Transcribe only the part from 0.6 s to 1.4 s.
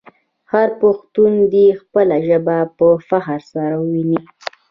پښتون